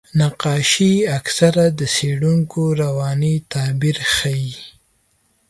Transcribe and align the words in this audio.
نقاشي 0.19 0.91
اکثره 1.19 1.65
د 1.79 1.81
څېړونکو 1.95 2.61
رواني 2.81 3.35
تعبیر 3.53 3.97
ښيي. 4.15 4.51